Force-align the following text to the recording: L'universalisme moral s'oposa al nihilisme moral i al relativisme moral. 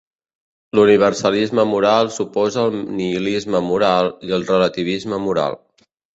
L'universalisme 0.77 1.65
moral 1.71 2.09
s'oposa 2.15 2.63
al 2.63 2.79
nihilisme 3.01 3.63
moral 3.67 4.11
i 4.31 4.35
al 4.41 4.49
relativisme 4.55 5.23
moral. 5.29 5.63